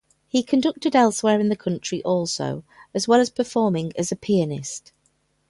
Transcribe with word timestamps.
He 0.27 0.41
conducted 0.41 0.95
elsewhere 0.95 1.39
in 1.39 1.49
the 1.49 1.55
country 1.55 2.01
also, 2.01 2.63
as 2.91 3.07
well 3.07 3.19
as 3.19 3.29
performing 3.29 3.93
as 3.95 4.11
a 4.11 4.15
pianist. 4.15 4.93